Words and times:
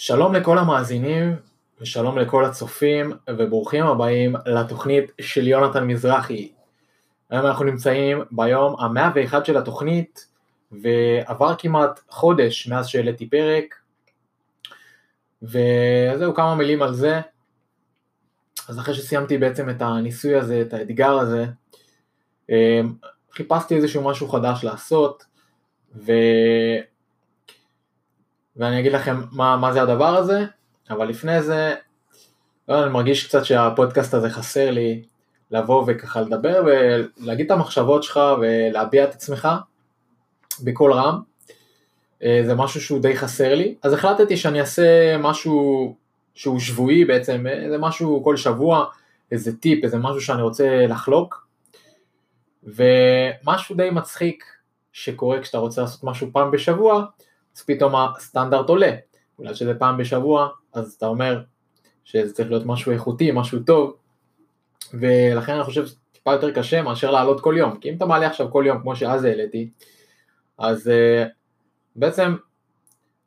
שלום 0.00 0.34
לכל 0.34 0.58
המאזינים 0.58 1.36
ושלום 1.80 2.18
לכל 2.18 2.44
הצופים 2.44 3.12
וברוכים 3.30 3.86
הבאים 3.86 4.36
לתוכנית 4.46 5.10
של 5.20 5.48
יונתן 5.48 5.84
מזרחי. 5.84 6.52
היום 7.30 7.46
אנחנו 7.46 7.64
נמצאים 7.64 8.22
ביום 8.30 8.80
המאה 8.80 9.10
ואחד 9.14 9.46
של 9.46 9.56
התוכנית 9.56 10.26
ועבר 10.72 11.54
כמעט 11.58 12.00
חודש 12.08 12.68
מאז 12.68 12.88
שהעליתי 12.88 13.30
פרק 13.30 13.74
וזהו 15.42 16.34
כמה 16.34 16.54
מילים 16.54 16.82
על 16.82 16.94
זה. 16.94 17.20
אז 18.68 18.78
אחרי 18.78 18.94
שסיימתי 18.94 19.38
בעצם 19.38 19.70
את 19.70 19.82
הניסוי 19.82 20.34
הזה, 20.34 20.60
את 20.60 20.72
האתגר 20.72 21.18
הזה, 21.18 21.46
אמ, 22.50 22.94
חיפשתי 23.32 23.76
איזשהו 23.76 24.02
משהו 24.02 24.28
חדש 24.28 24.64
לעשות 24.64 25.24
ו... 25.94 26.12
ואני 28.60 28.80
אגיד 28.80 28.92
לכם 28.92 29.20
מה, 29.32 29.56
מה 29.56 29.72
זה 29.72 29.82
הדבר 29.82 30.16
הזה, 30.16 30.44
אבל 30.90 31.08
לפני 31.08 31.42
זה, 31.42 31.74
לא, 32.68 32.82
אני 32.84 32.92
מרגיש 32.92 33.26
קצת 33.26 33.44
שהפודקאסט 33.44 34.14
הזה 34.14 34.30
חסר 34.30 34.70
לי 34.70 35.02
לבוא 35.50 35.84
וככה 35.86 36.20
לדבר 36.20 36.62
ולהגיד 36.66 37.46
את 37.46 37.50
המחשבות 37.50 38.02
שלך 38.02 38.20
ולהביע 38.40 39.04
את 39.04 39.14
עצמך 39.14 39.48
בקול 40.64 40.92
רם. 40.92 41.20
אה, 42.22 42.42
זה 42.46 42.54
משהו 42.54 42.80
שהוא 42.80 43.00
די 43.00 43.16
חסר 43.16 43.54
לי, 43.54 43.74
אז 43.82 43.92
החלטתי 43.92 44.36
שאני 44.36 44.60
אעשה 44.60 45.16
משהו 45.18 45.94
שהוא 46.34 46.60
שבועי 46.60 47.04
בעצם, 47.04 47.46
זה 47.70 47.78
משהו 47.78 48.24
כל 48.24 48.36
שבוע, 48.36 48.84
איזה 49.32 49.56
טיפ, 49.56 49.84
איזה 49.84 49.98
משהו 49.98 50.20
שאני 50.20 50.42
רוצה 50.42 50.86
לחלוק. 50.86 51.46
ומשהו 52.64 53.76
די 53.76 53.90
מצחיק 53.90 54.44
שקורה 54.92 55.40
כשאתה 55.40 55.58
רוצה 55.58 55.80
לעשות 55.80 56.04
משהו 56.04 56.28
פעם 56.32 56.50
בשבוע, 56.50 57.04
אז 57.60 57.64
פתאום 57.64 57.94
הסטנדרט 57.96 58.68
עולה. 58.68 58.90
בגלל 59.38 59.54
שזה 59.54 59.74
פעם 59.74 59.96
בשבוע, 59.96 60.48
אז 60.72 60.92
אתה 60.92 61.06
אומר 61.06 61.42
שזה 62.04 62.34
צריך 62.34 62.50
להיות 62.50 62.66
משהו 62.66 62.92
איכותי, 62.92 63.30
משהו 63.34 63.58
טוב, 63.60 63.96
ולכן 64.94 65.54
אני 65.54 65.64
חושב 65.64 65.86
שזה 65.86 65.96
טיפה 66.12 66.32
יותר 66.32 66.50
קשה 66.50 66.82
מאשר 66.82 67.10
לעלות 67.10 67.40
כל 67.40 67.54
יום, 67.58 67.78
כי 67.80 67.90
אם 67.90 67.96
אתה 67.96 68.06
מעלה 68.06 68.26
עכשיו 68.26 68.50
כל 68.50 68.64
יום 68.66 68.80
כמו 68.80 68.96
שאז 68.96 69.24
העליתי, 69.24 69.70
אז 70.58 70.86
uh, 70.86 71.28
בעצם 71.96 72.36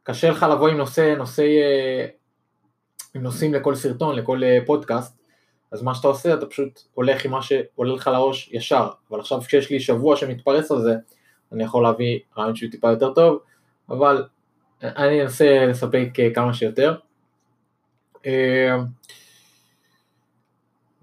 קשה 0.04 0.30
לך 0.30 0.46
לבוא 0.52 0.68
עם 0.68 0.78
נושא, 0.78 1.16
נושא, 1.18 1.44
uh, 1.44 2.12
עם 3.16 3.24
נושאים 3.24 3.54
לכל 3.54 3.76
סרטון, 3.76 4.16
לכל 4.16 4.42
uh, 4.44 4.66
פודקאסט, 4.66 5.18
אז 5.72 5.82
מה 5.82 5.96
שאתה 5.96 6.08
עושה 6.08 6.34
אתה 6.34 6.46
פשוט 6.46 6.82
הולך 6.94 7.26
עם 7.26 7.32
מה 7.32 7.42
שעולה 7.42 7.94
לך 7.94 8.08
לראש 8.08 8.50
ישר, 8.54 8.90
אבל 9.10 9.20
עכשיו 9.20 9.42
כשיש 9.42 9.70
לי 9.70 9.80
שבוע 9.80 10.16
שמתפרס 10.16 10.72
על 10.72 10.82
זה, 10.82 10.96
אני 11.52 11.64
יכול 11.64 11.84
להביא 11.84 12.20
רעיון 12.38 12.56
שהוא 12.56 12.72
טיפה 12.72 12.90
יותר 12.90 13.14
טוב, 13.14 13.40
אבל 13.94 14.24
אני 14.84 15.22
אנסה 15.22 15.66
לספק 15.66 16.10
כמה 16.36 16.54
שיותר. 16.54 16.96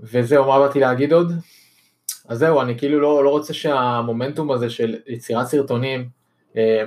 וזהו, 0.01 0.47
מה 0.47 0.59
באתי 0.59 0.81
להגיד 0.81 1.13
עוד? 1.13 1.33
אז 2.29 2.39
זהו, 2.39 2.61
אני 2.61 2.79
כאילו 2.79 3.01
לא, 3.01 3.25
לא 3.25 3.31
רוצה 3.31 3.55
שהמומנטום 3.55 4.51
הזה 4.51 4.71
של 4.71 4.97
יצירת 5.07 5.47
סרטונים 5.47 6.09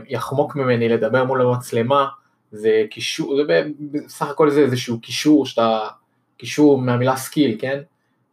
יחמוק 0.08 0.56
ממני 0.56 0.90
לדבר 0.90 1.24
מול 1.24 1.42
המצלמה, 1.42 2.08
זה 2.52 2.84
קישור, 2.90 3.36
זה 3.36 3.64
בסך 3.92 4.28
הכל 4.28 4.50
זה 4.50 4.60
איזשהו 4.60 5.02
כישור 5.02 5.46
שאתה, 5.46 5.88
כישור 6.38 6.82
מהמילה 6.82 7.16
skill, 7.16 7.58
כן? 7.60 7.80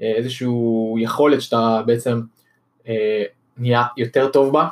איזשהו 0.01 0.97
יכולת 1.01 1.43
שאתה 1.43 1.83
בעצם 1.87 2.21
אה, 2.89 3.23
נהיה 3.57 3.85
יותר 3.97 4.29
טוב 4.29 4.53
בה, 4.53 4.69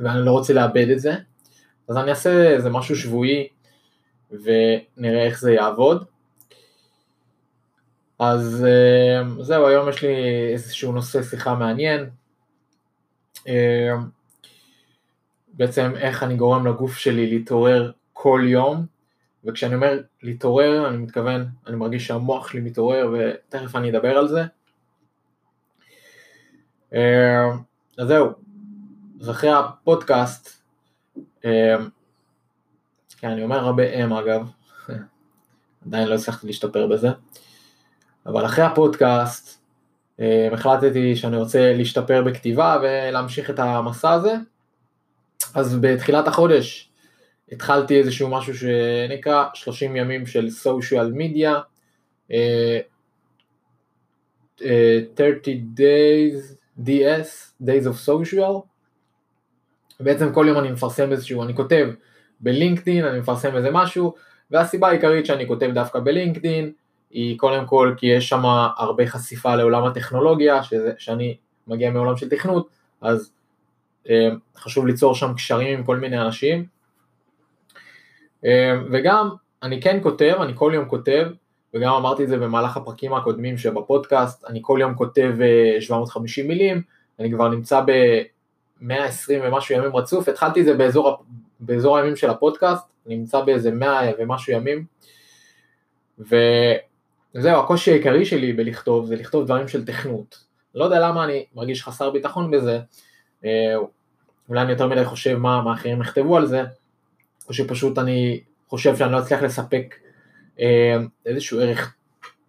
ואני 0.00 0.26
לא 0.26 0.30
רוצה 0.30 0.52
לאבד 0.52 0.88
את 0.90 1.00
זה. 1.00 1.14
אז 1.90 1.96
אני 1.96 2.10
אעשה 2.10 2.50
איזה 2.50 2.70
משהו 2.70 2.96
שבועי 2.96 3.48
ונראה 4.30 5.24
איך 5.24 5.40
זה 5.40 5.52
יעבוד. 5.52 6.04
אז 8.18 8.66
אה, 8.68 9.42
זהו, 9.42 9.66
היום 9.66 9.88
יש 9.88 10.02
לי 10.02 10.14
איזשהו 10.52 10.92
נושא 10.92 11.22
שיחה 11.22 11.54
מעניין. 11.54 12.10
אה, 13.48 13.94
בעצם 15.52 15.92
איך 15.96 16.22
אני 16.22 16.36
גורם 16.36 16.66
לגוף 16.66 16.96
שלי 16.96 17.30
להתעורר 17.30 17.92
כל 18.12 18.40
יום, 18.44 18.86
וכשאני 19.44 19.74
אומר 19.74 20.00
להתעורר, 20.22 20.88
אני 20.88 20.96
מתכוון, 20.96 21.46
אני 21.66 21.76
מרגיש 21.76 22.06
שהמוח 22.06 22.48
שלי 22.48 22.60
מתעורר, 22.60 23.12
ותכף 23.12 23.76
אני 23.76 23.90
אדבר 23.90 24.18
על 24.18 24.28
זה. 24.28 24.42
אה, 26.94 27.50
אז 27.98 28.08
זהו, 28.08 28.28
אז 29.20 29.30
אחרי 29.30 29.50
הפודקאסט, 29.50 30.59
כן, 31.42 33.28
אני 33.28 33.42
אומר 33.42 33.58
הרבה 33.58 34.04
אם 34.04 34.12
אגב, 34.12 34.50
עדיין 35.86 36.08
לא 36.08 36.14
הצלחתי 36.14 36.46
להשתפר 36.46 36.86
בזה, 36.86 37.08
אבל 38.26 38.46
אחרי 38.46 38.64
הפודקאסט 38.64 39.60
אמ, 40.20 40.24
החלטתי 40.52 41.16
שאני 41.16 41.36
רוצה 41.36 41.72
להשתפר 41.72 42.22
בכתיבה 42.22 42.78
ולהמשיך 42.82 43.50
את 43.50 43.58
המסע 43.58 44.10
הזה, 44.10 44.34
אז 45.54 45.78
בתחילת 45.80 46.28
החודש 46.28 46.90
התחלתי 47.52 47.98
איזשהו 47.98 48.28
משהו 48.28 48.54
שנקרא 48.54 49.44
30 49.54 49.96
ימים 49.96 50.26
של 50.26 50.50
סושיאל 50.50 51.12
מדיה, 51.14 51.60
30 55.16 55.74
days, 55.76 56.54
DS, 56.84 57.52
days 57.62 57.86
of 57.86 58.08
social, 58.08 58.69
ובעצם 60.00 60.32
כל 60.32 60.46
יום 60.48 60.58
אני 60.58 60.70
מפרסם 60.70 61.12
איזשהו, 61.12 61.42
אני 61.42 61.54
כותב 61.54 61.88
בלינקדאין, 62.40 63.04
אני 63.04 63.18
מפרסם 63.18 63.56
איזה 63.56 63.70
משהו, 63.72 64.14
והסיבה 64.50 64.88
העיקרית 64.88 65.26
שאני 65.26 65.48
כותב 65.48 65.70
דווקא 65.74 66.00
בלינקדאין, 66.00 66.72
היא 67.10 67.38
קודם 67.38 67.66
כל 67.66 67.94
כי 67.96 68.06
יש 68.06 68.28
שם 68.28 68.42
הרבה 68.76 69.06
חשיפה 69.06 69.56
לעולם 69.56 69.84
הטכנולוגיה, 69.84 70.62
שזה, 70.62 70.92
שאני 70.98 71.36
מגיע 71.66 71.90
מעולם 71.90 72.16
של 72.16 72.28
תכנות, 72.28 72.68
אז 73.00 73.32
אה, 74.10 74.28
חשוב 74.56 74.86
ליצור 74.86 75.14
שם 75.14 75.34
קשרים 75.34 75.78
עם 75.78 75.84
כל 75.84 75.96
מיני 75.96 76.20
אנשים. 76.20 76.64
אה, 78.44 78.74
וגם 78.90 79.30
אני 79.62 79.82
כן 79.82 79.98
כותב, 80.02 80.34
אני 80.40 80.52
כל 80.54 80.72
יום 80.74 80.88
כותב, 80.88 81.28
וגם 81.74 81.94
אמרתי 81.94 82.24
את 82.24 82.28
זה 82.28 82.36
במהלך 82.36 82.76
הפרקים 82.76 83.14
הקודמים 83.14 83.58
שבפודקאסט, 83.58 84.44
אני 84.44 84.58
כל 84.62 84.78
יום 84.80 84.94
כותב 84.94 85.32
750 85.80 86.44
אה, 86.44 86.48
מילים, 86.48 86.82
אני 87.18 87.32
כבר 87.32 87.48
נמצא. 87.48 87.80
120 88.80 89.40
ומשהו 89.44 89.74
ימים 89.74 89.96
רצוף, 89.96 90.28
התחלתי 90.28 90.60
את 90.60 90.64
זה 90.64 90.74
באזור, 90.74 91.24
באזור 91.60 91.96
הימים 91.96 92.16
של 92.16 92.30
הפודקאסט, 92.30 92.84
נמצא 93.06 93.40
באיזה 93.40 93.70
100 93.70 94.00
ומשהו 94.18 94.52
ימים, 94.52 94.84
וזהו, 96.18 97.60
הקושי 97.60 97.90
העיקרי 97.90 98.24
שלי 98.24 98.52
בלכתוב 98.52 99.06
זה 99.06 99.16
לכתוב 99.16 99.44
דברים 99.44 99.68
של 99.68 99.84
תכנות. 99.84 100.44
לא 100.74 100.84
יודע 100.84 101.00
למה 101.00 101.24
אני 101.24 101.44
מרגיש 101.54 101.82
חסר 101.84 102.10
ביטחון 102.10 102.50
בזה, 102.50 102.80
אה, 103.44 103.74
אולי 104.48 104.62
אני 104.62 104.72
יותר 104.72 104.86
מדי 104.86 105.04
חושב 105.04 105.36
מה, 105.36 105.62
מה 105.62 105.74
אחרים 105.74 106.00
יכתבו 106.00 106.36
על 106.36 106.46
זה, 106.46 106.62
או 107.48 107.54
שפשוט 107.54 107.98
אני 107.98 108.40
חושב 108.68 108.96
שאני 108.96 109.12
לא 109.12 109.18
אצליח 109.18 109.42
לספק 109.42 109.94
אה, 110.60 110.96
איזשהו 111.26 111.60
ערך 111.60 111.94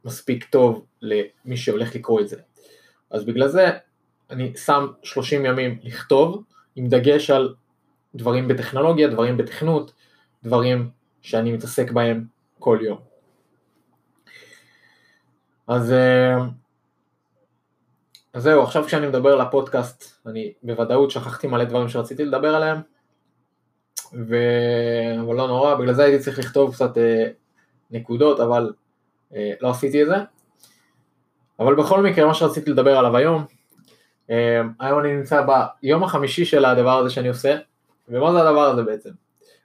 מספיק 0.05 0.45
טוב 0.45 0.85
למי 1.01 1.57
שהולך 1.57 1.95
לקרוא 1.95 2.21
את 2.21 2.29
זה. 2.29 2.37
אז 3.11 3.25
בגלל 3.25 3.47
זה 3.47 3.69
אני 4.31 4.57
שם 4.57 4.87
30 5.03 5.45
ימים 5.45 5.79
לכתוב, 5.83 6.43
עם 6.75 6.87
דגש 6.87 7.29
על 7.29 7.55
דברים 8.15 8.47
בטכנולוגיה, 8.47 9.07
דברים 9.07 9.37
בתכנות, 9.37 9.93
דברים 10.43 10.89
שאני 11.21 11.51
מתעסק 11.51 11.91
בהם 11.91 12.25
כל 12.59 12.79
יום. 12.81 12.99
אז, 15.67 15.91
אה, 15.91 16.37
אז 18.33 18.43
זהו, 18.43 18.63
עכשיו 18.63 18.83
כשאני 18.83 19.07
מדבר 19.07 19.35
לפודקאסט, 19.35 20.27
אני 20.27 20.53
בוודאות 20.63 21.11
שכחתי 21.11 21.47
מלא 21.47 21.63
דברים 21.63 21.89
שרציתי 21.89 22.25
לדבר 22.25 22.55
עליהם, 22.55 22.77
ו... 24.13 24.35
אבל 25.21 25.35
לא 25.35 25.47
נורא, 25.47 25.75
בגלל 25.75 25.93
זה 25.93 26.03
הייתי 26.03 26.23
צריך 26.23 26.39
לכתוב 26.39 26.73
קצת 26.73 26.97
אה, 26.97 27.27
נקודות, 27.91 28.39
אבל 28.39 28.73
אה, 29.35 29.51
לא 29.61 29.69
עשיתי 29.69 30.03
את 30.03 30.07
זה. 30.07 30.16
אבל 31.59 31.75
בכל 31.75 32.03
מקרה, 32.03 32.25
מה 32.25 32.34
שרציתי 32.34 32.69
לדבר 32.72 32.97
עליו 32.97 33.17
היום, 33.17 33.45
היום 34.79 34.99
אני 34.99 35.16
נמצא 35.16 35.45
ביום 35.81 36.03
החמישי 36.03 36.45
של 36.45 36.66
הדבר 36.66 36.97
הזה 36.97 37.09
שאני 37.09 37.28
עושה, 37.28 37.57
ומה 38.09 38.31
זה 38.31 38.41
הדבר 38.41 38.61
הזה 38.61 38.83
בעצם? 38.83 39.09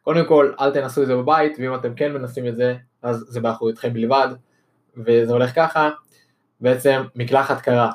קודם 0.03 0.27
כל, 0.27 0.53
אל 0.61 0.71
תנסו 0.71 1.03
את 1.03 1.07
זה 1.07 1.17
בבית, 1.17 1.57
ואם 1.59 1.75
אתם 1.75 1.95
כן 1.95 2.13
מנסים 2.13 2.47
את 2.47 2.57
זה, 2.57 2.77
אז 3.03 3.25
זה 3.29 3.41
באחריותכם 3.41 3.93
בלבד, 3.93 4.29
וזה 4.97 5.33
הולך 5.33 5.55
ככה, 5.55 5.91
בעצם 6.61 7.03
מקלחת 7.15 7.61
קרה. 7.61 7.91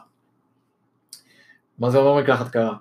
מה 1.80 1.90
זה 1.90 1.98
אומר 1.98 2.22
מקלחת 2.22 2.50
קרה? 2.50 2.76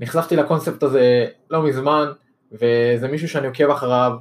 נחשפתי 0.00 0.36
לקונספט 0.36 0.82
הזה 0.82 1.26
לא 1.50 1.62
מזמן, 1.62 2.06
וזה 2.52 3.08
מישהו 3.10 3.28
שאני 3.28 3.46
עוקב 3.46 3.70
אחריו, 3.70 4.12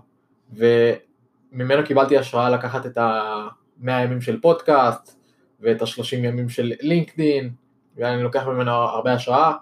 וממנו 0.54 1.86
קיבלתי 1.86 2.18
השראה 2.18 2.50
לקחת 2.50 2.86
את 2.86 2.98
ה-100 2.98 3.92
ימים 3.92 4.22
של 4.22 4.42
פודקאסט, 4.42 5.20
ואת 5.60 5.82
ה-30 5.82 6.16
ימים 6.16 6.50
של 6.50 6.74
לינקדין, 6.82 7.50
ואני 7.98 8.24
לוקח 8.24 8.48
ממנו 8.48 8.72
הרבה 8.72 9.14
השראה, 9.14 9.54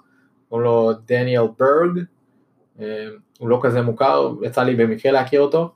קוראים 0.49 0.65
לו 0.65 0.91
דניאל 1.05 1.47
ברג, 1.59 2.03
אה, 2.79 3.07
הוא 3.39 3.49
לא 3.49 3.59
כזה 3.63 3.81
מוכר, 3.81 4.33
יצא 4.41 4.63
לי 4.63 4.75
במקרה 4.75 5.11
להכיר 5.11 5.41
אותו. 5.41 5.71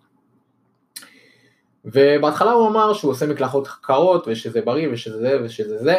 ובהתחלה 1.85 2.51
הוא 2.51 2.69
אמר 2.69 2.93
שהוא 2.93 3.11
עושה 3.11 3.27
מקלחות 3.27 3.67
קרות 3.81 4.27
ושזה 4.27 4.61
בריא 4.61 4.87
ושזה 4.91 5.19
זה 5.19 5.39
ושזה 5.43 5.77
זה. 5.77 5.95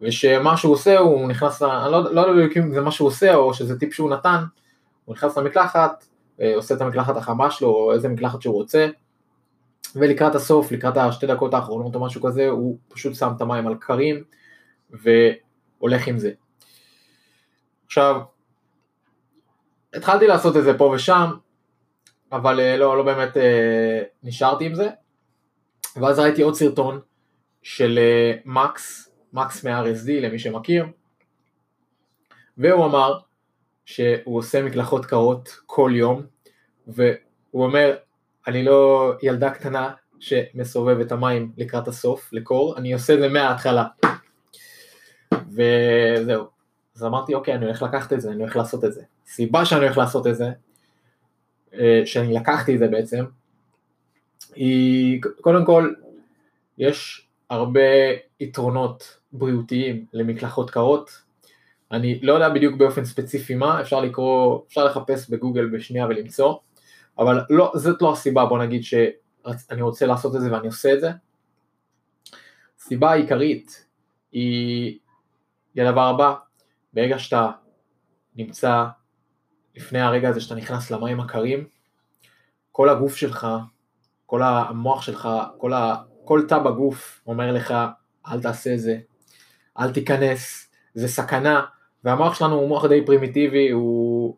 ושמה 0.00 0.56
שהוא 0.56 0.72
עושה 0.72 0.98
הוא 0.98 1.28
נכנס, 1.28 1.62
אני 1.62 1.92
לא, 1.92 2.14
לא 2.14 2.20
יודע 2.20 2.60
אם 2.60 2.74
זה 2.74 2.80
מה 2.80 2.90
שהוא 2.90 3.08
עושה 3.08 3.34
או 3.34 3.54
שזה 3.54 3.78
טיפ 3.78 3.94
שהוא 3.94 4.10
נתן, 4.10 4.44
הוא 5.04 5.14
נכנס 5.14 5.38
למקלחת, 5.38 6.04
אה, 6.40 6.56
עושה 6.56 6.74
את 6.74 6.80
המקלחת 6.80 7.16
החמה 7.16 7.50
שלו 7.50 7.68
או 7.68 7.92
איזה 7.92 8.08
מקלחת 8.08 8.42
שהוא 8.42 8.54
רוצה. 8.54 8.88
ולקראת 9.96 10.34
הסוף, 10.34 10.72
לקראת 10.72 10.96
השתי 10.96 11.26
דקות 11.26 11.54
האחרונות 11.54 11.94
או 11.94 12.00
משהו 12.00 12.22
כזה, 12.22 12.48
הוא 12.48 12.78
פשוט 12.88 13.14
שם 13.14 13.32
את 13.36 13.40
המים 13.40 13.66
על 13.66 13.74
קרים 13.74 14.24
והולך 14.92 16.06
עם 16.06 16.18
זה. 16.18 16.32
עכשיו, 17.86 18.20
התחלתי 19.94 20.26
לעשות 20.26 20.56
את 20.56 20.64
זה 20.64 20.78
פה 20.78 20.84
ושם, 20.84 21.30
אבל 22.32 22.60
אה, 22.60 22.76
לא, 22.76 22.96
לא 22.96 23.02
באמת 23.02 23.36
אה, 23.36 24.02
נשארתי 24.22 24.66
עם 24.66 24.74
זה. 24.74 24.88
ואז 25.96 26.18
ראיתי 26.18 26.42
עוד 26.42 26.54
סרטון 26.54 27.00
של 27.62 27.98
אה, 27.98 28.32
מקס, 28.44 29.10
מקס 29.32 29.64
מה-RSD 29.64 30.10
למי 30.10 30.38
שמכיר, 30.38 30.86
והוא 32.58 32.84
אמר 32.84 33.18
שהוא 33.84 34.38
עושה 34.38 34.62
מקלחות 34.62 35.06
קרות 35.06 35.56
כל 35.66 35.92
יום, 35.94 36.22
והוא 36.86 37.12
אומר, 37.54 37.96
אני 38.46 38.64
לא 38.64 39.12
ילדה 39.22 39.50
קטנה 39.50 39.92
שמסובב 40.20 41.00
את 41.00 41.12
המים 41.12 41.52
לקראת 41.56 41.88
הסוף, 41.88 42.32
לקור, 42.32 42.76
אני 42.76 42.92
עושה 42.92 43.14
את 43.14 43.18
זה 43.18 43.28
מההתחלה. 43.28 43.84
וזהו. 45.54 46.44
אז 46.96 47.04
אמרתי, 47.04 47.34
אוקיי, 47.34 47.54
אני 47.54 47.64
הולך 47.64 47.82
לקחת 47.82 48.12
את 48.12 48.20
זה, 48.20 48.30
אני 48.30 48.42
הולך 48.42 48.56
לעשות 48.56 48.84
את 48.84 48.92
זה. 48.92 49.02
סיבה 49.26 49.64
שאני 49.64 49.80
הולך 49.80 49.98
לעשות 49.98 50.26
את 50.26 50.36
זה, 50.36 50.50
אה, 51.74 52.02
שאני 52.04 52.34
לקחתי 52.34 52.74
את 52.74 52.78
זה 52.78 52.88
בעצם, 52.88 53.24
היא 54.54 55.20
קודם 55.40 55.64
כל 55.64 55.92
יש 56.78 57.28
הרבה 57.50 57.80
יתרונות 58.40 59.18
בריאותיים 59.32 60.06
למקלחות 60.12 60.70
קרות, 60.70 61.10
אני 61.92 62.20
לא 62.22 62.32
יודע 62.32 62.48
בדיוק 62.48 62.76
באופן 62.76 63.04
ספציפי 63.04 63.54
מה, 63.54 63.80
אפשר 63.80 64.00
לקרוא, 64.00 64.60
אפשר 64.68 64.84
לחפש 64.84 65.30
בגוגל 65.30 65.66
בשנייה 65.66 66.06
ולמצוא, 66.06 66.54
אבל 67.18 67.40
לא, 67.50 67.72
זאת 67.74 68.02
לא 68.02 68.12
הסיבה, 68.12 68.44
בוא 68.44 68.58
נגיד 68.58 68.84
שאני 68.84 69.82
רוצה 69.82 70.06
לעשות 70.06 70.36
את 70.36 70.40
זה 70.40 70.52
ואני 70.52 70.66
עושה 70.66 70.92
את 70.94 71.00
זה. 71.00 71.10
הסיבה 72.78 73.10
העיקרית 73.10 73.86
היא, 74.32 74.98
היא 75.74 75.84
הדבר 75.84 76.00
הבא, 76.00 76.34
ברגע 76.92 77.18
שאתה 77.18 77.50
נמצא 78.36 78.84
לפני 79.74 80.00
הרגע 80.00 80.28
הזה 80.28 80.40
שאתה 80.40 80.54
נכנס 80.54 80.90
למים 80.90 81.20
הקרים, 81.20 81.64
כל 82.72 82.88
הגוף 82.88 83.16
שלך, 83.16 83.46
כל 84.26 84.42
המוח 84.42 85.02
שלך, 85.02 85.28
כל, 85.58 85.72
ה, 85.72 85.94
כל 86.24 86.42
תא 86.48 86.58
בגוף 86.58 87.22
אומר 87.26 87.52
לך, 87.52 87.74
אל 88.26 88.42
תעשה 88.42 88.76
זה, 88.76 88.98
אל 89.78 89.92
תיכנס, 89.92 90.70
זה 90.94 91.08
סכנה, 91.08 91.62
והמוח 92.04 92.34
שלנו 92.34 92.54
הוא 92.54 92.68
מוח 92.68 92.86
די 92.86 93.06
פרימיטיבי, 93.06 93.70
הוא... 93.70 94.36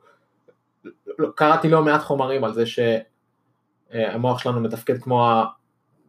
קראתי 1.34 1.68
לא 1.68 1.84
מעט 1.84 2.02
חומרים 2.02 2.44
על 2.44 2.54
זה 2.54 2.64
שהמוח 2.66 4.38
שלנו 4.38 4.60
מתפקד 4.60 5.02
כמו 5.02 5.42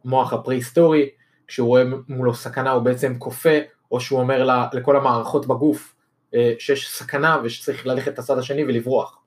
המוח 0.04 0.32
הפרה-היסטורי, 0.32 1.10
כשהוא 1.46 1.68
רואה 1.68 1.82
מולו 2.08 2.34
סכנה 2.34 2.70
הוא 2.70 2.82
בעצם 2.82 3.18
כופה, 3.18 3.58
או 3.90 4.00
שהוא 4.00 4.20
אומר 4.20 4.48
לכל 4.72 4.96
המערכות 4.96 5.46
בגוף 5.46 5.94
אה, 6.34 6.54
שיש 6.58 6.90
סכנה 6.90 7.38
ושצריך 7.44 7.86
ללכת 7.86 8.12
את 8.12 8.18
הצד 8.18 8.38
השני 8.38 8.64
ולברוח. 8.64 9.18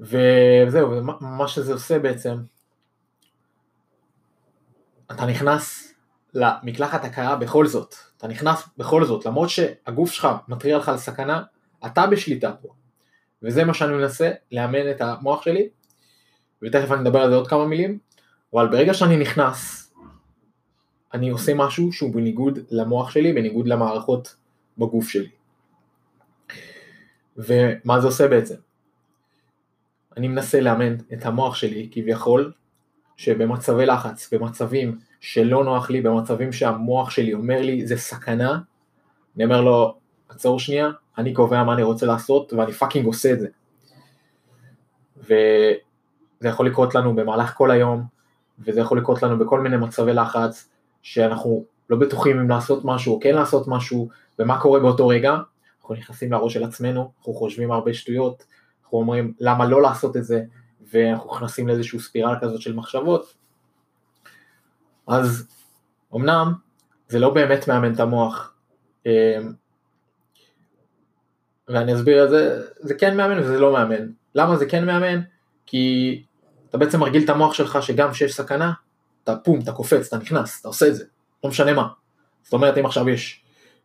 וזהו, 0.00 1.02
מה 1.20 1.48
שזה 1.48 1.72
עושה 1.72 1.98
בעצם, 1.98 2.36
אתה 5.10 5.26
נכנס 5.26 5.94
למקלחת 6.34 7.04
הקרה 7.04 7.36
בכל 7.36 7.66
זאת, 7.66 7.94
אתה 8.16 8.28
נכנס 8.28 8.68
בכל 8.76 9.04
זאת, 9.04 9.26
למרות 9.26 9.50
שהגוף 9.50 10.12
שלך 10.12 10.28
מתריע 10.48 10.78
לך 10.78 10.88
על 10.88 10.96
סכנה, 10.96 11.42
אתה 11.86 12.06
בשליטה 12.06 12.52
פה. 12.52 12.68
וזה 13.42 13.64
מה 13.64 13.74
שאני 13.74 13.94
מנסה, 13.94 14.30
לאמן 14.52 14.90
את 14.90 15.00
המוח 15.00 15.42
שלי, 15.42 15.68
ותכף 16.62 16.92
אני 16.92 17.02
אדבר 17.02 17.20
על 17.20 17.30
זה 17.30 17.36
עוד 17.36 17.48
כמה 17.48 17.66
מילים, 17.66 17.98
אבל 18.54 18.68
ברגע 18.68 18.94
שאני 18.94 19.16
נכנס, 19.16 19.87
אני 21.14 21.28
עושה 21.28 21.54
משהו 21.54 21.92
שהוא 21.92 22.14
בניגוד 22.14 22.58
למוח 22.70 23.10
שלי, 23.10 23.32
בניגוד 23.32 23.68
למערכות 23.68 24.36
בגוף 24.78 25.08
שלי. 25.08 25.28
ומה 27.36 28.00
זה 28.00 28.06
עושה 28.06 28.28
בעצם? 28.28 28.54
אני 30.16 30.28
מנסה 30.28 30.60
לאמן 30.60 30.94
את 31.12 31.26
המוח 31.26 31.54
שלי 31.54 31.88
כביכול, 31.92 32.52
שבמצבי 33.16 33.86
לחץ, 33.86 34.34
במצבים 34.34 34.98
שלא 35.20 35.64
נוח 35.64 35.90
לי, 35.90 36.00
במצבים 36.00 36.52
שהמוח 36.52 37.10
שלי 37.10 37.34
אומר 37.34 37.62
לי 37.62 37.86
זה 37.86 37.96
סכנה, 37.96 38.58
אני 39.36 39.44
אומר 39.44 39.60
לו 39.60 39.98
עצור 40.28 40.60
שנייה, 40.60 40.90
אני 41.18 41.34
קובע 41.34 41.64
מה 41.64 41.74
אני 41.74 41.82
רוצה 41.82 42.06
לעשות 42.06 42.52
ואני 42.52 42.72
פאקינג 42.72 43.06
עושה 43.06 43.32
את 43.32 43.40
זה. 43.40 43.48
וזה 45.16 46.48
יכול 46.48 46.66
לקרות 46.66 46.94
לנו 46.94 47.16
במהלך 47.16 47.54
כל 47.54 47.70
היום, 47.70 48.02
וזה 48.58 48.80
יכול 48.80 48.98
לקרות 48.98 49.22
לנו 49.22 49.38
בכל 49.38 49.60
מיני 49.60 49.76
מצבי 49.76 50.12
לחץ, 50.12 50.68
שאנחנו 51.02 51.64
לא 51.90 51.96
בטוחים 51.96 52.38
אם 52.40 52.48
לעשות 52.48 52.84
משהו 52.84 53.14
או 53.14 53.20
כן 53.20 53.34
לעשות 53.34 53.68
משהו, 53.68 54.08
ומה 54.38 54.60
קורה 54.60 54.80
באותו 54.80 55.08
רגע, 55.08 55.36
אנחנו 55.80 55.94
נכנסים 55.94 56.32
לראש 56.32 56.54
של 56.54 56.64
עצמנו, 56.64 57.12
אנחנו 57.18 57.34
חושבים 57.34 57.72
הרבה 57.72 57.94
שטויות, 57.94 58.44
אנחנו 58.82 58.98
אומרים 58.98 59.34
למה 59.40 59.66
לא 59.66 59.82
לעשות 59.82 60.16
את 60.16 60.24
זה, 60.24 60.42
ואנחנו 60.92 61.34
נכנסים 61.34 61.68
לאיזושהי 61.68 61.98
ספירל 61.98 62.34
כזאת 62.40 62.60
של 62.60 62.74
מחשבות. 62.74 63.34
אז 65.06 65.48
אמנם 66.14 66.52
זה 67.08 67.18
לא 67.18 67.34
באמת 67.34 67.68
מאמן 67.68 67.94
את 67.94 68.00
המוח, 68.00 68.54
אמ, 69.06 69.12
ואני 71.68 71.94
אסביר 71.94 72.24
את 72.24 72.30
זה, 72.30 72.62
זה 72.80 72.94
כן 72.94 73.16
מאמן 73.16 73.38
וזה 73.38 73.58
לא 73.58 73.72
מאמן. 73.72 74.06
למה 74.34 74.56
זה 74.56 74.66
כן 74.66 74.86
מאמן? 74.86 75.20
כי 75.66 76.24
אתה 76.68 76.78
בעצם 76.78 77.00
מרגיל 77.00 77.24
את 77.24 77.28
המוח 77.28 77.54
שלך 77.54 77.82
שגם 77.82 78.10
כשיש 78.10 78.34
סכנה, 78.34 78.72
אתה 79.30 79.36
פום, 79.36 79.60
אתה 79.60 79.72
קופץ, 79.72 80.06
אתה 80.06 80.18
נכנס, 80.18 80.60
אתה 80.60 80.68
עושה 80.68 80.88
את 80.88 80.94
זה, 80.94 81.04
לא 81.44 81.50
משנה 81.50 81.72
מה. 81.72 81.88
זאת 82.42 82.52
אומרת 82.52 82.78
אם 82.78 82.86
עכשיו 82.86 83.08
יש 83.08 83.42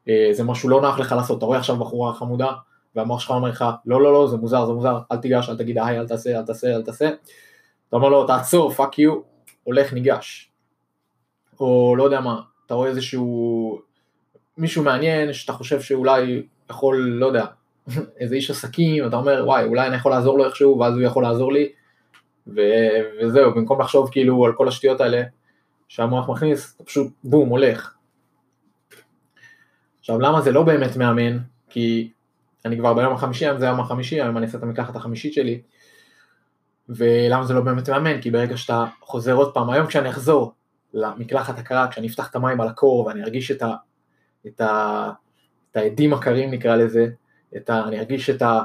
איזה 0.07 0.43
משהו 0.43 0.69
לא 0.69 0.81
נוח 0.81 0.99
לך 0.99 1.11
לעשות, 1.11 1.37
אתה 1.37 1.45
רואה 1.45 1.57
עכשיו 1.57 1.75
בחורה 1.75 2.13
חמודה, 2.13 2.51
והמוח 2.95 3.19
שלך 3.19 3.31
אומר 3.31 3.49
לך, 3.49 3.65
לא 3.85 4.01
לא 4.01 4.13
לא, 4.13 4.27
זה 4.27 4.37
מוזר, 4.37 4.65
זה 4.65 4.73
מוזר, 4.73 4.99
אל 5.11 5.17
תיגש, 5.17 5.49
אל 5.49 5.57
תגיד 5.57 5.77
היי, 5.77 5.99
אל 5.99 6.07
תעשה, 6.07 6.39
אל 6.39 6.45
תעשה, 6.45 6.75
אל 6.75 6.81
תעשה, 6.81 7.07
אתה 7.89 7.95
אומר 7.95 8.09
לו, 8.09 8.27
תעצור, 8.27 8.71
fuck 8.71 8.99
you, 8.99 9.19
הולך, 9.63 9.93
ניגש. 9.93 10.51
או 11.59 11.95
לא 11.97 12.03
יודע 12.03 12.19
מה, 12.19 12.41
אתה 12.65 12.73
רואה 12.73 12.89
איזשהו 12.89 13.81
מישהו 14.57 14.83
מעניין 14.83 15.33
שאתה 15.33 15.53
חושב 15.53 15.81
שאולי 15.81 16.43
יכול, 16.69 16.97
לא 16.97 17.25
יודע, 17.25 17.45
איזה 18.19 18.35
איש 18.35 18.51
עסקים, 18.51 19.07
אתה 19.07 19.15
אומר, 19.15 19.43
וואי, 19.45 19.65
אולי 19.65 19.87
אני 19.87 19.95
יכול 19.95 20.11
לעזור 20.11 20.37
לו 20.37 20.45
איכשהו, 20.45 20.79
ואז 20.79 20.93
הוא 20.93 21.01
יכול 21.01 21.23
לעזור 21.23 21.53
לי, 21.53 21.69
ו- 22.47 23.21
וזהו, 23.21 23.53
במקום 23.55 23.81
לחשוב 23.81 24.09
כאילו 24.11 24.45
על 24.45 24.53
כל 24.53 24.67
השטויות 24.67 25.01
האלה 25.01 25.23
שהמוח 25.87 26.29
מכניס, 26.29 26.75
אתה 26.75 26.83
פשוט 26.83 27.07
בום, 27.23 27.49
הולך. 27.49 27.93
עכשיו 29.99 30.19
למה 30.19 30.41
זה 30.41 30.51
לא 30.51 30.63
באמת 30.63 30.97
מאמן? 30.97 31.37
כי 31.69 32.11
אני 32.65 32.77
כבר 32.77 32.93
ביום 32.93 33.13
החמישי, 33.13 33.45
היום 33.45 33.59
זה 33.59 33.65
היום 33.65 33.79
החמישי, 33.79 34.21
היום 34.21 34.37
אני 34.37 34.45
אעשה 34.45 34.57
את 34.57 34.63
המקלחת 34.63 34.95
החמישית 34.95 35.33
שלי, 35.33 35.61
ולמה 36.89 37.45
זה 37.45 37.53
לא 37.53 37.61
באמת 37.61 37.89
מאמן? 37.89 38.21
כי 38.21 38.31
ברגע 38.31 38.57
שאתה 38.57 38.85
חוזר 39.01 39.33
עוד 39.33 39.53
פעם, 39.53 39.69
היום 39.69 39.87
כשאני 39.87 40.09
אחזור 40.09 40.53
למקלחת 40.93 41.59
הקרה, 41.59 41.87
כשאני 41.87 42.07
אפתח 42.07 42.29
את 42.29 42.35
המים 42.35 42.61
על 42.61 42.67
הקור 42.67 43.05
ואני 43.05 43.23
ארגיש 43.23 43.51
את, 43.51 43.61
ה, 43.61 43.75
את, 44.47 44.61
ה, 44.61 45.11
את 45.71 45.77
העדים 45.77 46.13
הקרים 46.13 46.51
נקרא 46.51 46.75
לזה, 46.75 47.07
את 47.55 47.69
ה, 47.69 47.87
אני 47.87 47.99
ארגיש 47.99 48.29
את, 48.29 48.41
ה, 48.41 48.61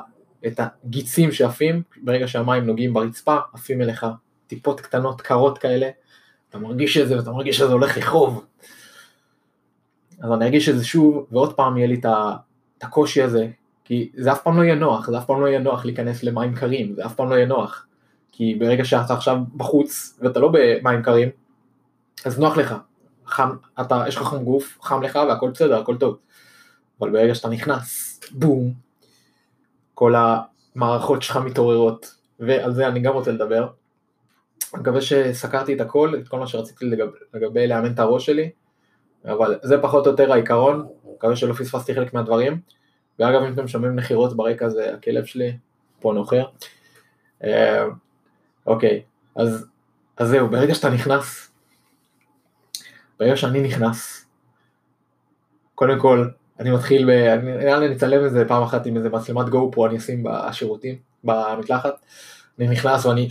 את 0.46 0.60
הגיצים 0.60 1.32
שעפים, 1.32 1.82
ברגע 2.02 2.28
שהמים 2.28 2.64
נוגעים 2.64 2.94
ברצפה, 2.94 3.36
עפים 3.52 3.82
אליך 3.82 4.06
טיפות 4.46 4.80
קטנות 4.80 5.20
קרות 5.20 5.58
כאלה, 5.58 5.90
אתה 6.50 6.58
מרגיש 6.58 6.96
את 6.96 7.08
זה 7.08 7.16
ואתה 7.16 7.30
מרגיש 7.30 7.56
שזה 7.56 7.72
הולך 7.72 7.96
לכאוב. 7.96 8.44
אז 10.20 10.32
אני 10.32 10.44
ארגיש 10.44 10.68
את 10.68 10.78
זה 10.78 10.84
שוב, 10.84 11.26
ועוד 11.30 11.56
פעם 11.56 11.76
יהיה 11.76 11.86
לי 11.86 12.00
את 12.78 12.84
הקושי 12.84 13.22
הזה, 13.22 13.48
כי 13.84 14.10
זה 14.14 14.32
אף 14.32 14.42
פעם 14.42 14.56
לא 14.56 14.62
יהיה 14.62 14.74
נוח, 14.74 15.10
זה 15.10 15.18
אף 15.18 15.24
פעם 15.24 15.40
לא 15.40 15.46
יהיה 15.46 15.58
נוח 15.58 15.84
להיכנס 15.84 16.22
למים 16.22 16.54
קרים, 16.54 16.94
זה 16.94 17.06
אף 17.06 17.14
פעם 17.14 17.30
לא 17.30 17.34
יהיה 17.34 17.46
נוח. 17.46 17.86
כי 18.32 18.54
ברגע 18.54 18.84
שאתה 18.84 19.14
עכשיו 19.14 19.38
בחוץ 19.56 20.18
ואתה 20.22 20.40
לא 20.40 20.52
במים 20.52 21.02
קרים, 21.02 21.28
אז 22.24 22.38
נוח 22.38 22.56
לך, 22.56 22.74
חם, 23.26 23.50
אתה, 23.80 24.04
יש 24.08 24.16
לך 24.16 24.22
חום 24.22 24.44
גוף, 24.44 24.78
חם 24.82 25.02
לך 25.02 25.18
והכל 25.28 25.50
בסדר, 25.50 25.80
הכל 25.80 25.96
טוב. 25.96 26.18
אבל 27.00 27.10
ברגע 27.10 27.34
שאתה 27.34 27.48
נכנס, 27.48 28.20
בום, 28.32 28.72
כל 29.98 30.14
המערכות 30.16 31.22
שלך 31.22 31.36
מתעוררות, 31.36 32.14
ועל 32.40 32.74
זה 32.74 32.88
אני 32.88 33.00
גם 33.00 33.12
רוצה 33.12 33.32
לדבר. 33.32 33.68
אני 34.74 34.82
מקווה 34.82 35.00
שסקרתי 35.00 35.74
את 35.74 35.80
הכל, 35.80 36.14
את 36.20 36.28
כל 36.28 36.38
מה 36.38 36.46
שרציתי 36.46 36.84
לגב, 36.84 37.08
לגבי 37.34 37.66
לאמן 37.66 37.92
את 37.92 37.98
הראש 37.98 38.26
שלי, 38.26 38.50
אבל 39.24 39.58
זה 39.62 39.82
פחות 39.82 40.06
או 40.06 40.10
יותר 40.10 40.32
העיקרון, 40.32 40.86
מקווה 41.14 41.36
שלא 41.36 41.52
פספסתי 41.52 41.94
חלק 41.94 42.14
מהדברים. 42.14 42.60
ואגב 43.18 43.42
אם 43.42 43.52
אתם 43.52 43.68
שומעים 43.68 43.96
נחירות 43.96 44.36
ברקע 44.36 44.68
זה 44.68 44.94
הכלב 44.94 45.24
שלי, 45.24 45.56
פה 46.00 46.12
נוחר. 46.12 46.44
אה, 47.44 47.84
אוקיי, 48.66 49.02
אז 49.36 49.66
אז 50.16 50.28
זהו, 50.28 50.48
ברגע 50.48 50.74
שאתה 50.74 50.90
נכנס, 50.90 51.50
ברגע 53.20 53.36
שאני 53.36 53.60
נכנס, 53.60 54.26
קודם 55.74 56.00
כל, 56.00 56.28
אני 56.60 56.70
מתחיל, 56.70 57.04
ב... 57.06 57.10
נראה 57.42 57.78
לי 57.78 57.86
אני 57.86 57.96
אצלם 57.96 58.26
את 58.26 58.30
זה 58.30 58.44
פעם 58.48 58.62
אחת 58.62 58.86
עם 58.86 58.96
איזה 58.96 59.08
מצלמת 59.08 59.48
גו 59.48 59.70
פרו 59.72 59.86
אני 59.86 59.98
אשים 59.98 60.24
בשירותים, 60.24 60.96
במקלחת, 61.24 61.94
אני 62.58 62.68
נכנס 62.68 63.06
ואני 63.06 63.28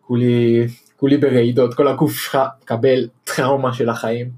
כולי, 0.00 0.66
כולי 0.96 1.16
ברעידות, 1.16 1.74
כל 1.74 1.88
הגוף 1.88 2.12
שלך 2.12 2.38
מקבל 2.62 3.08
טראומה 3.24 3.72
של 3.74 3.88
החיים. 3.88 4.30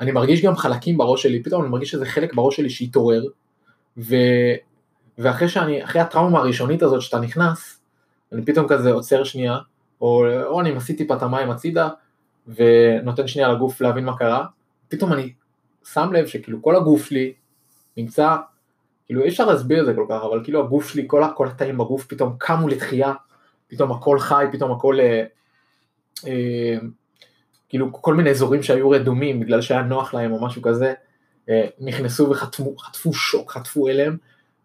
אני 0.00 0.12
מרגיש 0.12 0.42
גם 0.42 0.56
חלקים 0.56 0.98
בראש 0.98 1.22
שלי, 1.22 1.42
פתאום 1.42 1.62
אני 1.62 1.70
מרגיש 1.70 1.90
שזה 1.90 2.06
חלק 2.06 2.34
בראש 2.34 2.56
שלי 2.56 2.70
שהתעורר, 2.70 3.22
ו... 3.98 4.14
ואחרי 5.18 5.48
שאני, 5.48 5.84
אחרי 5.84 6.00
הטראומה 6.00 6.38
הראשונית 6.38 6.82
הזאת 6.82 7.02
שאתה 7.02 7.20
נכנס, 7.20 7.80
אני 8.32 8.44
פתאום 8.44 8.68
כזה 8.68 8.92
עוצר 8.92 9.24
שנייה, 9.24 9.58
או, 10.00 10.24
או 10.44 10.60
אני 10.60 10.72
מסיט 10.72 10.98
טיפה 10.98 11.16
את 11.16 11.22
המים 11.22 11.50
הצידה, 11.50 11.88
ונותן 12.46 13.26
שנייה 13.26 13.48
לגוף 13.48 13.80
להבין 13.80 14.04
מה 14.04 14.18
קרה, 14.18 14.46
פתאום 14.88 15.12
אני 15.12 15.32
שם 15.92 16.12
לב 16.12 16.26
שכאילו 16.26 16.62
כל 16.62 16.76
הגוף 16.76 17.04
שלי 17.04 17.32
נמצא, 17.96 18.36
כאילו 19.06 19.22
אי 19.22 19.28
אפשר 19.28 19.46
להסביר 19.46 19.80
את 19.80 19.86
זה 19.86 19.94
כל 19.94 20.06
כך, 20.08 20.20
אבל 20.30 20.44
כאילו 20.44 20.64
הגוף 20.64 20.88
שלי, 20.88 21.04
כל, 21.06 21.22
כל 21.36 21.48
התאים 21.48 21.78
בגוף 21.78 22.06
פתאום 22.06 22.36
קמו 22.38 22.68
לתחייה, 22.68 23.12
פתאום 23.68 23.92
הכל 23.92 24.18
חי, 24.18 24.44
פתאום 24.52 24.72
הכל, 24.72 25.00
אה, 25.00 25.24
אה, 26.26 26.76
כאילו 27.68 27.92
כל 27.92 28.14
מיני 28.14 28.30
אזורים 28.30 28.62
שהיו 28.62 28.90
רדומים 28.90 29.40
בגלל 29.40 29.60
שהיה 29.60 29.82
נוח 29.82 30.14
להם 30.14 30.32
או 30.32 30.44
משהו 30.46 30.62
כזה, 30.62 30.94
אה, 31.48 31.66
נכנסו 31.78 32.30
וחטפו 32.30 33.12
שוק, 33.12 33.50
חטפו 33.50 33.88
הלם, 33.88 34.16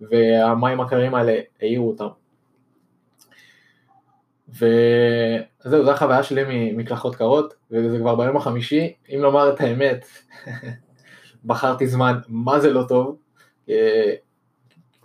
והמים 0.01 0.81
הקרים 0.81 1.15
האלה 1.15 1.39
העירו 1.61 1.87
אותם. 1.89 2.07
וזהו, 5.65 5.85
זו 5.85 5.91
החוויה 5.91 6.23
שלי 6.23 6.43
ממקלחות 6.47 7.15
קרות, 7.15 7.53
וזה 7.71 7.97
כבר 7.99 8.15
ביום 8.15 8.37
החמישי, 8.37 8.93
אם 9.15 9.19
לומר 9.21 9.53
את 9.53 9.61
האמת, 9.61 10.05
בחרתי 11.45 11.87
זמן 11.87 12.19
מה 12.27 12.59
זה 12.59 12.73
לא 12.73 12.83
טוב, 12.87 13.17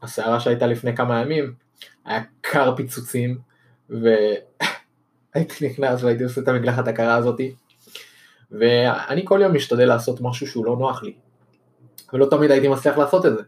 הסערה 0.02 0.40
שהייתה 0.40 0.66
לפני 0.66 0.96
כמה 0.96 1.20
ימים, 1.20 1.54
היה 2.04 2.23
קר 2.40 2.76
פיצוצים, 2.76 3.38
והייתי 3.90 4.46
נכנס 5.66 6.02
והייתי 6.02 6.25
עושה 6.25 6.40
את 6.40 6.49
המקלחת 6.49 6.88
הקרה 6.88 7.14
הזאתי, 7.14 7.54
ואני 8.50 9.25
כל 9.25 9.40
יום 9.42 9.54
משתדל 9.54 9.88
לעשות 9.88 10.20
משהו 10.20 10.46
שהוא 10.46 10.66
לא 10.66 10.76
נוח 10.76 11.02
לי, 11.02 11.14
ולא 12.12 12.26
תמיד 12.30 12.50
הייתי 12.50 12.68
מצליח 12.68 12.99
לעשות 12.99 13.26
את 13.26 13.37
זה. 13.37 13.42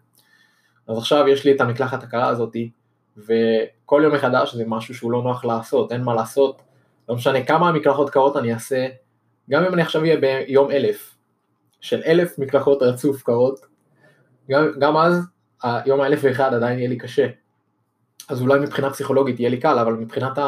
אז 0.89 0.99
עכשיו 0.99 1.29
יש 1.29 1.45
לי 1.45 1.53
את 1.53 1.61
המקלחת 1.61 2.03
הקרה 2.03 2.29
הזאתי, 2.29 2.71
וכל 3.17 4.01
יום 4.05 4.15
מחדש 4.15 4.55
זה 4.55 4.65
משהו 4.67 4.95
שהוא 4.95 5.13
לא 5.13 5.23
נוח 5.23 5.45
לעשות, 5.45 5.93
אין 5.93 6.03
מה 6.03 6.15
לעשות, 6.15 6.63
לא 7.09 7.15
משנה 7.15 7.45
כמה 7.45 7.73
מקלחות 7.73 8.11
קרות 8.11 8.37
אני 8.37 8.55
אעשה, 8.55 8.87
גם 9.51 9.65
אם 9.65 9.75
אני 9.75 9.83
עכשיו 9.83 10.03
אהיה 10.03 10.17
ביום 10.17 10.71
אלף, 10.71 11.15
של 11.81 12.03
אלף 12.07 12.39
מקלחות 12.39 12.83
רצוף 12.83 13.23
קרות, 13.23 13.67
גם, 14.51 14.67
גם 14.79 14.97
אז 14.97 15.23
היום 15.63 16.01
האלף 16.01 16.21
ואחד 16.23 16.55
עדיין 16.55 16.79
יהיה 16.79 16.89
לי 16.89 16.99
קשה. 16.99 17.27
אז 18.29 18.41
אולי 18.41 18.61
מבחינה 18.61 18.91
פסיכולוגית 18.91 19.41
יהיה 19.41 19.51
לי 19.51 19.61
קל, 19.61 19.79
אבל 19.79 19.93
מבחינת 19.93 20.39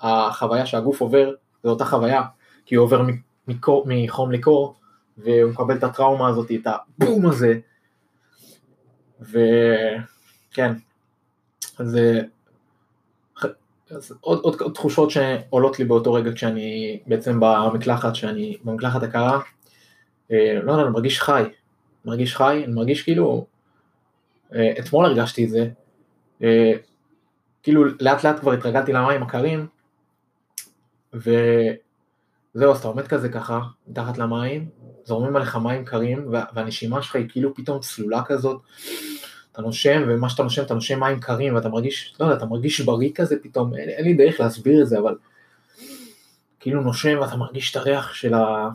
החוויה 0.00 0.66
שהגוף 0.66 1.00
עובר, 1.00 1.32
זו 1.64 1.70
אותה 1.70 1.84
חוויה, 1.84 2.22
כי 2.66 2.74
הוא 2.74 2.84
עובר 2.84 3.02
מקור, 3.48 3.84
מחום 3.86 4.32
לקור, 4.32 4.74
והוא 5.18 5.50
מקבל 5.50 5.76
את 5.76 5.84
הטראומה 5.84 6.28
הזאת, 6.28 6.50
את 6.50 6.66
הבום 6.66 7.26
הזה, 7.26 7.58
וכן, 9.20 10.72
אז, 11.78 11.98
אז 13.96 14.12
עוד, 14.20 14.38
עוד, 14.42 14.60
עוד 14.60 14.74
תחושות 14.74 15.10
שעולות 15.10 15.78
לי 15.78 15.84
באותו 15.84 16.12
רגע 16.12 16.32
כשאני 16.32 17.00
בעצם 17.06 17.40
במקלחת, 17.40 18.14
שאני 18.14 18.56
במקלחת 18.64 19.02
הקרה, 19.02 19.40
אה, 20.32 20.60
לא 20.62 20.72
יודע, 20.72 20.82
אני 20.82 20.90
מרגיש 20.90 21.20
חי, 21.20 21.42
מרגיש 22.04 22.36
חי, 22.36 22.62
אני 22.64 22.72
מרגיש 22.72 23.02
כאילו, 23.02 23.46
אה, 24.54 24.72
אתמול 24.78 25.04
הרגשתי 25.04 25.44
את 25.44 25.50
זה, 25.50 25.68
אה, 26.42 26.72
כאילו 27.62 27.84
לאט 28.00 28.24
לאט 28.24 28.40
כבר 28.40 28.52
התרגלתי 28.52 28.92
למים 28.92 29.22
הקרים, 29.22 29.66
וזהו, 31.14 32.72
אז 32.72 32.78
אתה 32.78 32.88
עומד 32.88 33.08
כזה 33.08 33.28
ככה, 33.28 33.60
מתחת 33.88 34.18
למים, 34.18 34.68
זורמים 35.04 35.36
עליך 35.36 35.56
מים 35.56 35.84
קרים, 35.84 36.32
והנשימה 36.54 37.02
שלך 37.02 37.16
היא 37.16 37.28
כאילו 37.28 37.54
פתאום 37.54 37.80
צלולה 37.80 38.22
כזאת, 38.26 38.60
אתה 39.52 39.62
נושם, 39.62 40.02
ומה 40.08 40.28
שאתה 40.28 40.42
נושם, 40.42 40.62
אתה 40.62 40.74
נושם 40.74 41.00
מים 41.00 41.20
קרים, 41.20 41.54
ואתה 41.54 41.68
מרגיש, 41.68 42.14
לא 42.20 42.24
יודע, 42.24 42.36
אתה 42.36 42.46
מרגיש 42.46 42.80
בריא 42.80 43.10
כזה 43.14 43.36
פתאום, 43.42 43.74
אין, 43.74 43.88
אין 43.88 44.04
לי 44.04 44.14
דרך 44.14 44.40
להסביר 44.40 44.82
את 44.82 44.88
זה, 44.88 44.98
אבל 44.98 45.16
כאילו 46.60 46.80
נושם 46.80 47.18
ואתה 47.20 47.36
מרגיש 47.36 47.70
את 47.70 47.76
הריח 47.76 48.14
של 48.14 48.34
ה... 48.34 48.68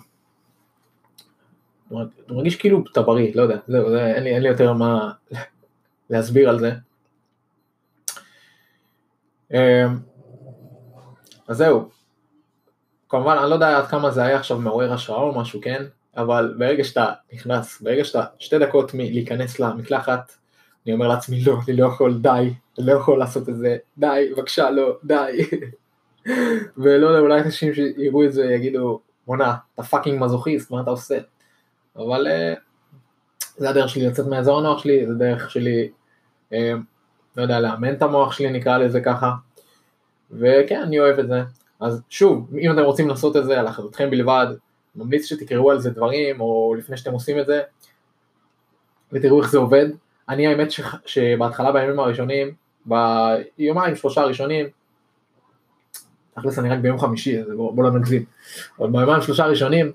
אתה 1.87 2.33
מרגיש 2.33 2.55
כאילו 2.55 2.83
אתה 2.91 3.01
בריא, 3.01 3.31
לא 3.35 3.41
יודע, 3.41 3.57
זהו, 3.67 3.89
זה, 3.89 4.05
אין, 4.05 4.23
לי, 4.23 4.35
אין 4.35 4.43
לי 4.43 4.49
יותר 4.49 4.73
מה 4.73 5.11
להסביר 6.09 6.49
על 6.49 6.59
זה. 6.59 6.71
אמ, 9.51 9.99
אז 11.47 11.57
זהו, 11.57 11.89
כמובן 13.09 13.37
אני 13.37 13.49
לא 13.49 13.53
יודע 13.53 13.77
עד 13.77 13.87
כמה 13.87 14.11
זה 14.11 14.23
היה 14.23 14.37
עכשיו 14.37 14.59
מעורר 14.59 14.93
השראה 14.93 15.21
או 15.21 15.39
משהו, 15.39 15.61
כן? 15.63 15.83
אבל 16.17 16.55
ברגע 16.57 16.83
שאתה 16.83 17.13
נכנס, 17.33 17.81
ברגע 17.81 18.05
שאתה 18.05 18.25
שתי 18.39 18.59
דקות 18.59 18.93
מלהיכנס 18.93 19.59
למקלחת, 19.59 20.31
אני 20.85 20.93
אומר 20.93 21.07
לעצמי 21.07 21.41
לא, 21.41 21.57
אני 21.67 21.77
לא 21.77 21.85
יכול, 21.85 22.17
די, 22.21 22.53
אני 22.77 22.85
לא 22.85 22.93
יכול 22.93 23.19
לעשות 23.19 23.49
את 23.49 23.57
זה, 23.57 23.77
די, 23.97 24.29
בבקשה, 24.35 24.69
לא, 24.69 24.97
די. 25.03 25.37
ולא 26.77 27.07
יודע, 27.07 27.19
אולי 27.19 27.41
אנשים 27.41 27.73
שיראו 27.73 28.23
את 28.23 28.33
זה 28.33 28.45
יגידו, 28.45 28.99
בואנה, 29.27 29.55
אתה 29.73 29.83
פאקינג 29.83 30.23
מזוכיסט, 30.23 30.71
מה 30.71 30.81
אתה 30.81 30.89
עושה? 30.89 31.17
אבל 31.95 32.27
uh, 32.27 32.59
זה 33.57 33.69
הדרך 33.69 33.89
שלי 33.89 34.07
לצאת 34.07 34.27
מהאזור 34.27 34.59
הנוח 34.59 34.83
שלי, 34.83 35.07
זה 35.07 35.13
דרך 35.13 35.51
שלי, 35.51 35.89
uh, 36.51 36.55
לא 37.37 37.41
יודע, 37.41 37.59
לאמן 37.59 37.93
את 37.93 38.01
המוח 38.01 38.33
שלי, 38.33 38.51
נקרא 38.51 38.77
לזה 38.77 39.01
ככה. 39.01 39.31
וכן, 40.31 40.81
אני 40.81 40.99
אוהב 40.99 41.19
את 41.19 41.27
זה. 41.27 41.41
אז 41.79 42.01
שוב, 42.09 42.49
אם 42.57 42.71
אתם 42.71 42.81
רוצים 42.81 43.07
לעשות 43.07 43.35
את 43.37 43.45
זה 43.45 43.59
על 43.59 43.67
אחריותכם 43.67 44.09
בלבד, 44.09 44.47
ממליץ 44.95 45.25
שתקראו 45.25 45.71
על 45.71 45.79
זה 45.79 45.89
דברים, 45.89 46.41
או 46.41 46.75
לפני 46.77 46.97
שאתם 46.97 47.13
עושים 47.13 47.39
את 47.39 47.45
זה, 47.45 47.61
ותראו 49.11 49.41
איך 49.41 49.51
זה 49.51 49.57
עובד. 49.57 49.85
אני 50.29 50.47
האמת 50.47 50.71
ש... 50.71 50.81
שבהתחלה 51.05 51.71
בימים 51.71 51.99
הראשונים, 51.99 52.53
ביומיים 52.85 53.95
שלושה 53.95 54.21
הראשונים, 54.21 54.65
תכלס 56.35 56.59
אני 56.59 56.69
רק 56.69 56.79
ביום 56.79 56.99
חמישי, 56.99 57.41
אז 57.41 57.47
בוא, 57.55 57.73
בוא 57.73 57.83
לא 57.83 57.91
נגזים, 57.91 58.25
אבל 58.79 58.89
ביומיים 58.91 59.21
שלושה 59.21 59.43
הראשונים, 59.43 59.91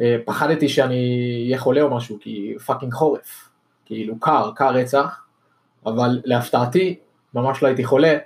אה, 0.00 0.16
פחדתי 0.24 0.68
שאני 0.68 1.42
אהיה 1.46 1.58
חולה 1.58 1.82
או 1.82 1.96
משהו, 1.96 2.18
כי 2.20 2.54
fucking 2.66 2.92
חורף, 2.92 3.48
כאילו 3.84 4.20
קר, 4.20 4.50
קר 4.54 4.70
רצח, 4.74 5.24
אבל 5.86 6.20
להפתעתי, 6.24 6.98
ממש 7.34 7.62
לא 7.62 7.68
הייתי 7.68 7.84
חולה, 7.84 8.18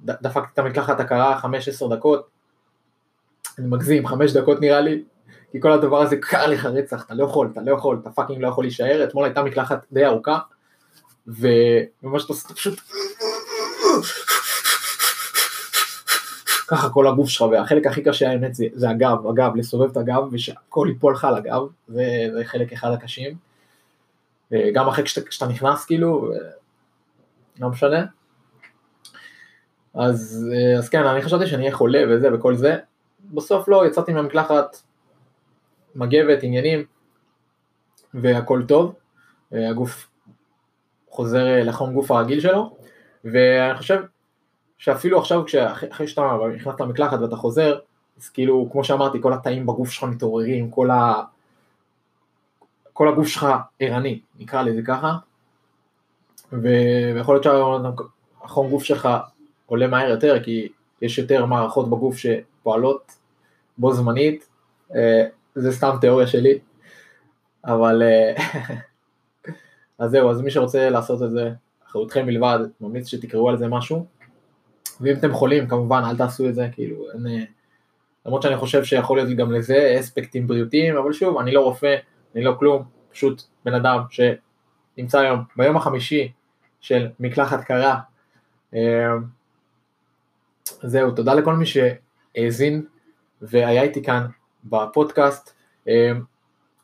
דפקתי 0.00 0.48
את 0.54 0.58
המקלחת 0.58 1.00
הקרה 1.00 1.40
5-10 1.40 1.44
דקות, 1.90 2.28
אני 3.58 3.66
מגזים, 3.66 4.06
5 4.06 4.32
דקות 4.32 4.60
נראה 4.60 4.80
לי, 4.80 5.02
כי 5.52 5.60
כל 5.60 5.72
הדבר 5.72 6.02
הזה 6.02 6.16
קר 6.16 6.46
לך 6.46 6.64
רצח, 6.64 7.04
אתה 7.04 7.14
לא 7.14 7.24
יכול, 7.24 7.48
אתה 7.52 7.60
לא 7.60 7.72
יכול, 7.72 7.98
אתה 8.02 8.10
fucking 8.10 8.42
לא 8.42 8.48
יכול 8.48 8.64
להישאר, 8.64 9.04
אתמול 9.04 9.24
הייתה 9.24 9.42
מקלחת 9.42 9.84
די 9.92 10.06
ארוכה, 10.06 10.38
וממש 11.26 12.24
אתה 12.24 12.32
עושה 12.32 12.54
פשוט... 12.54 12.80
ככה 16.68 16.90
כל 16.90 17.06
הגוף 17.06 17.28
שלך, 17.28 17.42
והחלק 17.50 17.86
הכי 17.86 18.02
קשה 18.02 18.30
האמת 18.30 18.54
זה, 18.54 18.64
זה 18.72 18.90
הגב, 18.90 19.26
הגב, 19.26 19.56
לסובב 19.56 19.90
את 19.90 19.96
הגב 19.96 20.22
ושהכל 20.32 20.86
ייפול 20.88 21.12
לך 21.12 21.24
על 21.24 21.36
הגב, 21.36 21.62
זה, 21.88 22.04
זה 22.32 22.44
חלק 22.44 22.72
אחד 22.72 22.92
הקשים. 22.92 23.36
גם 24.74 24.88
אחרי 24.88 25.04
כשאתה 25.04 25.46
נכנס 25.46 25.84
כאילו, 25.84 26.32
לא 27.60 27.68
משנה. 27.68 28.04
אז, 29.94 30.48
אז 30.78 30.88
כן, 30.88 31.04
אני 31.06 31.22
חשבתי 31.22 31.46
שאני 31.46 31.62
אהיה 31.62 31.76
חולה 31.76 32.02
וזה 32.10 32.34
וכל 32.34 32.54
זה, 32.54 32.76
בסוף 33.24 33.68
לא, 33.68 33.86
יצאתי 33.86 34.12
מהמקלחת 34.12 34.82
מגבת, 35.94 36.42
עניינים, 36.42 36.84
והכל 38.14 38.62
טוב, 38.68 38.94
הגוף 39.52 40.08
חוזר 41.08 41.46
אה, 41.46 41.64
לחום 41.64 41.94
גוף 41.94 42.10
הרגיל 42.10 42.40
שלו, 42.40 42.76
ואני 43.24 43.78
חושב 43.78 44.02
שאפילו 44.78 45.18
עכשיו, 45.18 45.44
אחרי 45.90 46.06
שאתה 46.06 46.38
נכנס 46.54 46.80
למקלחת 46.80 47.18
ואתה 47.20 47.36
חוזר, 47.36 47.78
אז 48.18 48.28
כאילו, 48.28 48.68
כמו 48.72 48.84
שאמרתי, 48.84 49.18
כל 49.22 49.32
התאים 49.32 49.66
בגוף 49.66 49.90
שלך 49.90 50.04
מתעוררים, 50.04 50.70
כל, 50.70 50.90
ה... 50.90 51.14
כל 52.92 53.08
הגוף 53.08 53.26
שלך 53.26 53.46
ערני, 53.78 54.20
נקרא 54.38 54.62
לזה 54.62 54.82
ככה, 54.82 55.16
ו... 56.52 56.68
ויכול 57.14 57.34
להיות 57.34 57.44
שהחום 58.42 58.70
גוף 58.70 58.84
שלך 58.84 59.08
עולה 59.66 59.86
מהר 59.86 60.08
יותר, 60.10 60.42
כי 60.44 60.68
יש 61.02 61.18
יותר 61.18 61.46
מערכות 61.46 61.90
בגוף 61.90 62.16
שפועלות 62.16 63.12
בו 63.78 63.92
זמנית, 63.92 64.48
אה, 64.94 65.26
זה 65.54 65.72
סתם 65.72 65.96
תיאוריה 66.00 66.26
שלי, 66.26 66.58
אבל 67.64 68.02
אה, 68.02 68.34
אז 69.98 70.10
זהו, 70.10 70.30
אז 70.30 70.40
מי 70.40 70.50
שרוצה 70.50 70.90
לעשות 70.90 71.22
את 71.22 71.30
זה, 71.30 71.50
אחריותכם 71.86 72.26
בלבד, 72.26 72.58
ממליץ 72.80 73.06
שתקראו 73.06 73.50
על 73.50 73.58
זה 73.58 73.68
משהו, 73.68 74.06
ואם 75.00 75.14
אתם 75.16 75.32
חולים 75.32 75.68
כמובן 75.68 76.02
אל 76.04 76.16
תעשו 76.16 76.48
את 76.48 76.54
זה, 76.54 76.68
כאילו 76.72 77.10
אין, 77.14 77.26
אה, 77.26 77.44
למרות 78.26 78.42
שאני 78.42 78.56
חושב 78.56 78.84
שיכול 78.84 79.18
להיות 79.18 79.36
גם 79.36 79.52
לזה 79.52 79.96
אספקטים 80.00 80.46
בריאותיים, 80.46 80.96
אבל 80.96 81.12
שוב, 81.12 81.38
אני 81.38 81.52
לא 81.52 81.60
רופא, 81.60 81.96
אני 82.34 82.44
לא 82.44 82.54
כלום, 82.58 82.82
פשוט 83.12 83.42
בן 83.64 83.74
אדם 83.74 84.00
שנמצא 84.10 85.18
היום 85.20 85.40
ביום 85.56 85.76
החמישי 85.76 86.32
של 86.80 87.08
מקלחת 87.20 87.64
קרה. 87.64 88.00
אה, 88.74 89.12
זהו, 90.82 91.10
תודה 91.10 91.34
לכל 91.34 91.54
מי 91.54 91.64
שהאזין 91.66 92.84
והיה 93.42 93.82
איתי 93.82 94.02
כאן 94.02 94.26
בפודקאסט. 94.64 95.54
אה, 95.88 96.12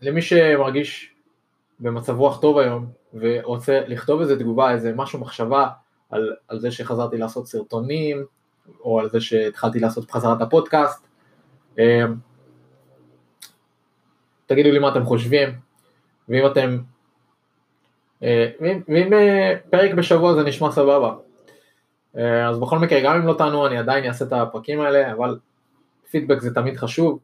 למי 0.01 0.23
שמרגיש 0.23 1.15
במצב 1.81 2.19
רוח 2.19 2.41
טוב 2.41 2.59
היום 2.59 2.87
ורוצה 3.15 3.81
לכתוב 3.87 4.21
איזה 4.21 4.39
תגובה, 4.39 4.73
איזה 4.73 4.93
משהו, 4.97 5.19
מחשבה 5.19 5.69
על, 6.11 6.37
על 6.49 6.61
זה 6.61 6.71
שחזרתי 6.71 7.19
לעשות 7.19 7.47
סרטונים, 7.47 8.25
או 8.81 9.01
על 9.01 9.11
זה 9.11 9.21
שהתחלתי 9.21 9.81
לעשות 9.81 10.07
בחזרת 10.09 10.41
הפודקאסט, 10.41 11.07
אה, 11.79 12.05
תגידו 14.47 14.71
לי 14.71 14.79
מה 14.79 14.89
אתם 14.89 15.05
חושבים, 15.05 15.49
ואם 16.29 16.47
אתם, 16.47 16.79
אה, 18.23 18.51
ואם 18.89 19.13
פרק 19.71 19.95
בשבוע 19.95 20.35
זה 20.35 20.43
נשמע 20.43 20.73
סבבה. 20.73 21.15
אז 22.49 22.59
בכל 22.61 22.79
מקרה, 22.79 23.01
גם 23.01 23.17
אם 23.17 23.27
לא 23.27 23.35
תענו, 23.35 23.67
אני 23.67 23.79
עדיין 23.79 24.05
אעשה 24.05 24.25
את 24.25 24.33
הפרקים 24.33 24.81
האלה, 24.81 25.13
אבל 25.13 25.39
פידבק 26.11 26.41
זה 26.41 26.55
תמיד 26.55 26.77
חשוב, 26.77 27.19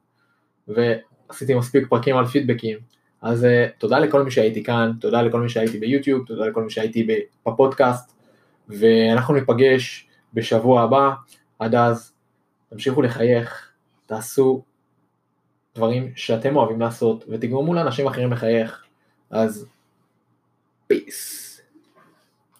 ועשיתי 0.69 1.55
מספיק 1.55 1.89
פרקים 1.89 2.17
על 2.17 2.27
פידבקים. 2.27 2.79
אז 3.23 3.45
uh, 3.45 3.47
תודה 3.79 3.99
לכל 3.99 4.23
מי 4.23 4.31
שהייתי 4.31 4.65
כאן, 4.65 4.93
תודה 5.01 5.23
לכל 5.23 5.41
מי 5.41 5.49
שהייתי 5.49 5.79
ביוטיוב, 5.79 6.27
תודה 6.27 6.47
לכל 6.47 6.63
מי 6.63 6.71
שהייתי 6.71 7.07
בפודקאסט, 7.47 8.15
ואנחנו 8.69 9.35
ניפגש 9.35 10.09
בשבוע 10.35 10.83
הבא, 10.83 11.11
עד 11.59 11.75
אז 11.75 12.13
תמשיכו 12.71 13.03
לחייך, 13.03 13.73
תעשו 14.07 14.63
דברים 15.75 16.13
שאתם 16.17 16.57
אוהבים 16.57 16.81
לעשות, 16.81 17.25
ותגרמו 17.29 17.75
לאנשים 17.75 18.07
אחרים 18.07 18.33
לחייך, 18.33 18.85
אז 19.31 19.67
פיס. 20.87 21.44